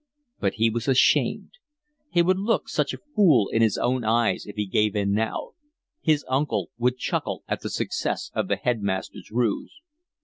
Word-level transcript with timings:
But 0.39 0.55
he 0.55 0.71
was 0.71 0.87
ashamed; 0.87 1.51
he 2.09 2.23
would 2.23 2.39
look 2.39 2.67
such 2.67 2.91
a 2.91 2.97
fool 3.15 3.49
in 3.49 3.61
his 3.61 3.77
own 3.77 4.03
eyes 4.03 4.47
if 4.47 4.55
he 4.55 4.65
gave 4.65 4.95
in 4.95 5.11
now; 5.13 5.51
his 6.01 6.25
uncle 6.27 6.71
would 6.79 6.97
chuckle 6.97 7.43
at 7.47 7.61
the 7.61 7.69
success 7.69 8.31
of 8.33 8.47
the 8.47 8.55
headmaster's 8.55 9.29
ruse. 9.29 9.79